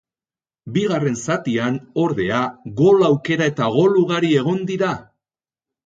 Bigarren 0.77 1.17
zatian, 1.25 1.77
ordea, 2.05 2.41
gol 2.83 3.07
aukera 3.13 3.53
eta 3.55 3.71
gol 3.79 4.05
ugari 4.07 4.37
egon 4.43 4.69
dira. 4.73 4.95